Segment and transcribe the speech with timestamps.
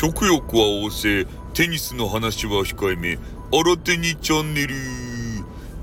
[0.00, 3.18] 食欲は旺盛、テニスの話は控えめ、
[3.52, 4.68] 新手にチャンネル。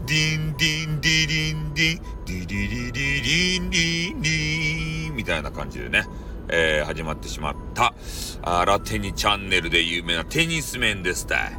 [0.07, 6.07] ディンディンディリンディン、ディリリリリンリンリン、みたいな感じでね、
[6.49, 7.93] えー、始まってしまった、
[8.41, 11.51] 新手にチャンネルで有名なテニス面ですたい。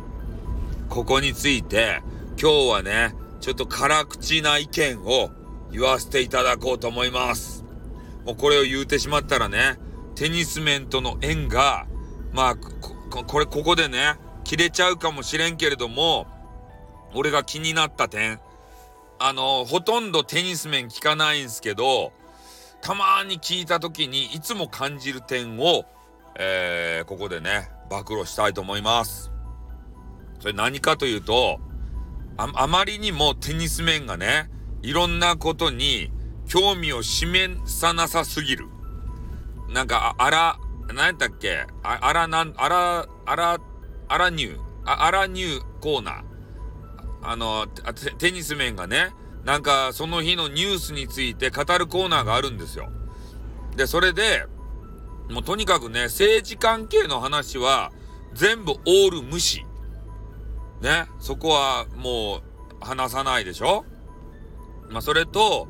[0.88, 2.02] ここについて、
[2.42, 5.30] 今日はね、ちょっと辛口な意見を
[5.70, 7.64] 言わせていただこうと思います。
[8.26, 9.78] もうこれを言うてしまったらね、
[10.16, 11.86] テニス面との縁が、
[12.32, 16.26] まあ、ここれ、ここでね、切れちゃうかもしれんけれども、
[17.14, 18.40] 俺が気になった点、
[19.18, 22.12] あの、ほとんどテニス面聞かないんすけど、
[22.80, 25.84] たまに聞いた時にいつも感じる点を、
[26.38, 29.32] えー、ここでね、暴露したいと思います。
[30.40, 31.60] それ何かというと、
[32.36, 34.48] あ、あまりにもテニス面がね、
[34.82, 36.12] いろんなことに
[36.46, 38.66] 興味を示さなさすぎる。
[39.68, 41.66] なんか、あら、何やったっけ？
[41.82, 43.58] ああらなん、あら、あら、
[44.08, 46.22] あらニュー、ああらニューコーナー。
[47.20, 47.66] あの
[48.18, 49.12] テ、ニス面がね、
[49.44, 52.90] なんかその日のニュースについて語るコーナーがあるんですよ。
[53.76, 54.46] で、それで、
[55.28, 57.92] もうとにかくね、政治関係の話は
[58.32, 59.66] 全部オール無視。
[60.80, 62.42] ね、そこはもう
[62.80, 63.84] 話さないでしょ？
[64.90, 65.68] まあ、それと、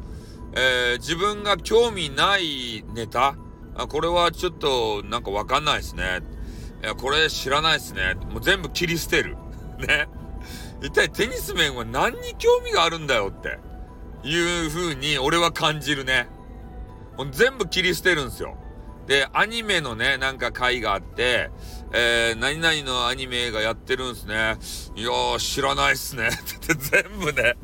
[0.53, 3.37] えー、自分が興味ないネタ
[3.79, 6.21] あ、これはちょっとなんかわかんないですね。
[6.83, 8.15] いや、これ知らないですね。
[8.31, 9.37] もう全部切り捨てる。
[9.79, 10.09] ね。
[10.83, 13.59] 一体テニス面は何に興味があるんだよって
[14.23, 16.29] いう風に俺は感じるね。
[17.17, 18.57] もう全部切り捨てるんですよ。
[19.07, 21.51] で、アニメのね、なんか回があって、
[21.93, 24.57] えー、何々のアニメがやってるんすね。
[24.97, 26.29] いやー、知らないっすね。
[26.29, 27.57] って全部ね、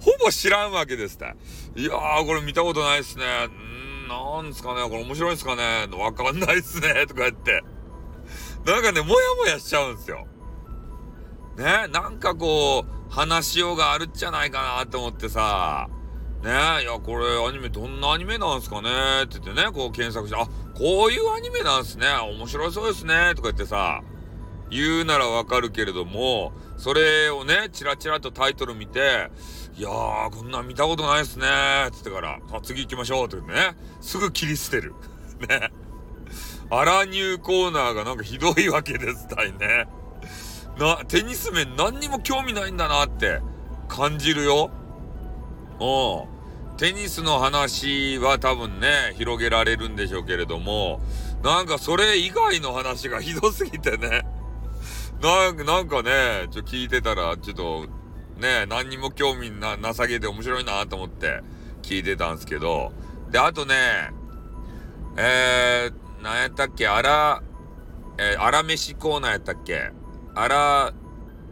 [0.00, 1.36] ほぼ知らんわけですって。
[1.76, 3.24] いやー、これ見たことないっすね。
[4.08, 7.04] なんですかねこれ面白いっすかねわかんないっすね。
[7.06, 7.62] とか言って。
[8.66, 10.26] なんかね、もやもやしちゃうんですよ。
[11.56, 15.88] ね、なんかこう、話しようがあるっじゃないかなと思ってさ、
[16.42, 16.50] ね
[16.82, 18.90] いや、これアニメどんなアニメなんすかね
[19.24, 20.46] って言ってね、こう検索して、あ、
[20.76, 22.06] こういうアニメなんすね。
[22.08, 23.32] 面白そうですね。
[23.34, 24.02] とか言ってさ、
[24.70, 29.30] 言うならわかるけれども、それをね、チラチラとタイトル見て、
[29.76, 31.90] いやー、こんなん見たことないっすねー。
[31.90, 33.26] つってから、あ、次行きましょう。
[33.26, 34.94] って言ってね、すぐ切り捨てる。
[35.48, 35.70] ね。
[36.70, 39.88] アラニューコーナーがなんかひどいわけですたいね。
[40.78, 43.40] な、テニス面何にも興味ないんだなって
[43.88, 44.70] 感じるよ。
[45.80, 46.76] うん。
[46.76, 51.00] テニスの話は多分ね、広げられるんでしょうけれども、
[51.42, 54.24] なんかそれ以外の話がひどすぎてね。
[55.20, 57.86] なんか、なんかね、ちょ、聞いてたら、ちょっと、
[58.36, 61.42] ね、何にも興味な、なさげで面白いなと思って
[61.82, 62.92] 聞いてたんですけど、
[63.30, 63.74] で、あとね、
[65.16, 67.42] えー、なんやったっけ、あら、
[68.18, 69.90] えー、あら飯コーナーやったっけ？
[70.34, 70.92] あら、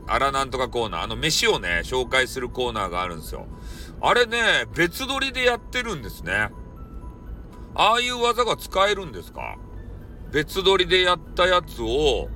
[0.06, 3.47] あらなんとかコーナー、あの飯をね、紹介するコーナーがあるんですよ。
[4.00, 6.50] あれね、別撮りでやってるんですね。
[7.75, 9.56] ああいう技が使えるんですか？
[10.31, 12.28] 別撮りでやったやつを、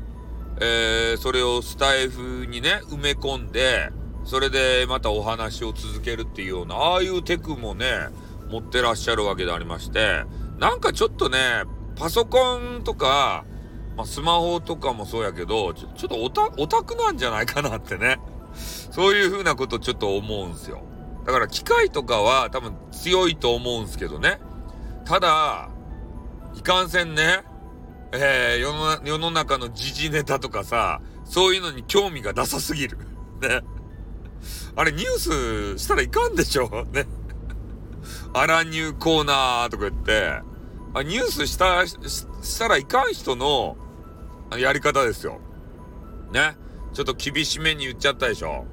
[0.60, 3.91] えー、それをスタイフにね、埋め込んで、
[4.25, 8.09] それでまたお話を続けるっていうような、ああいうテクもね、
[8.50, 10.25] 持ってらっしゃるわけでありまして、
[10.59, 11.65] なんかちょっとね、
[11.97, 13.44] パソコンとか、
[13.97, 18.19] まあ、スマホとかもそうやけど、ちょちょっとオタ、オタクなんじゃないかなってね。
[18.54, 20.82] そういう風なことちょっと思うんすよ。
[21.25, 24.41] だから機械とかは多分強いと思うんすけどね。
[25.04, 25.71] ただ、
[26.54, 27.44] いかんせんね、
[28.12, 32.98] えー、世の世の中の時事ネタとかさ、そういうのに興味がなさすぎる。
[33.41, 33.62] ね。
[34.76, 36.87] あれニュースしたらいかんでしょ？
[36.93, 37.06] ね。
[38.32, 40.41] アラニューコーナーとか言って、
[40.94, 41.97] あニュースしたし、
[42.59, 43.76] たらいかん人の
[44.56, 45.41] やり方ですよ。
[46.32, 46.56] ね。
[46.92, 48.65] ちょっと厳しめに言っちゃったでしょ。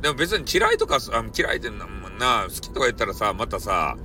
[0.00, 3.96] でも別に嫌いとか、あ嫌いってな、好きとか言ったらさ、またさ、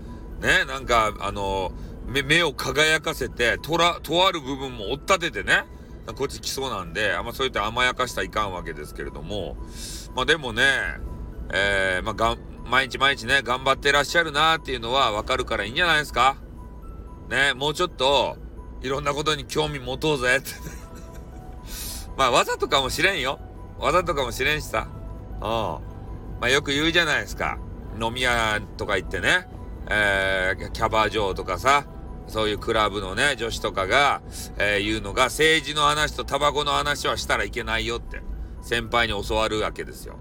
[0.41, 1.71] ね、なんか、あの、
[2.09, 5.65] 目を輝かせて、とら、とある部分も追っ立ててね、
[6.15, 9.57] こっち来そうなんで、あんまそうやって甘やかしたらいかんわけですけれども、
[10.15, 10.63] まあでもね、
[11.53, 16.37] えー、まあがん、毎日毎日ね、頑張ってらっしゃるなーっていうのはわかるからいいんじゃないですか？
[17.29, 18.37] ね、もうちょっと、
[18.81, 20.49] いろんなことに興味持とうぜって
[22.17, 23.39] まあ、わざとかもしれんよ。
[23.77, 24.87] わざとかもしれんしさ。
[25.35, 25.39] うん。
[25.41, 25.79] ま
[26.41, 27.59] あ、よく言うじゃないですか。
[28.01, 29.47] 飲み屋とか行ってね、
[29.89, 31.85] えー、キャバ嬢とかさ、
[32.29, 34.21] そういうクラブのね、女子とかが、
[34.57, 38.21] えー、言うのが、政治の話とタバコの話はしたらいけないよって、
[38.61, 40.17] 先輩に教わるわけですよ。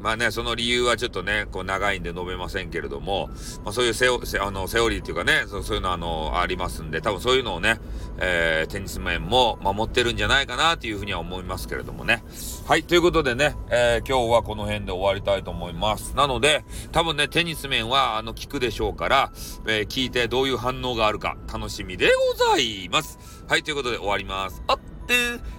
[0.00, 3.28] まあね、その理由はちょっとね、こう長いんで述べませんけれども、
[3.64, 7.78] まあそういうセオ、あの、セオリーっていうかね、そういうのあの、ありますんで、多分そういうのをね、
[8.18, 12.24] えー、テニス面も守ってるんじゃないかなっていうふうには思いますけれどもね。
[12.66, 16.16] はい、ということでね、えー、今日はこの辺で終わりたいと思います。
[16.16, 19.32] なので、多分ね、テニス面は、あの、聞くでしょうから、
[19.66, 23.18] えー、聞いてどういう反応があるか、楽しみでございます。
[23.48, 24.62] はい、ということで終わります。
[24.66, 25.14] あって、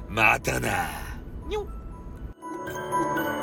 [0.09, 0.89] またな。
[1.47, 3.40] にょっ